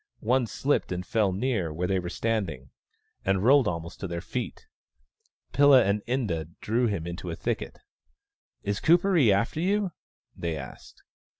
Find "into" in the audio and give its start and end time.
7.05-7.29